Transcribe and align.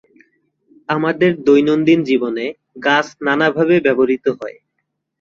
আমাদের 0.89 1.31
দৈনন্দিন 1.43 1.99
জীবনে 2.03 2.45
গাছ 2.83 3.05
নানভাবে 3.25 3.75
ব্যবহৃত 3.85 4.25
হয়। 4.39 4.57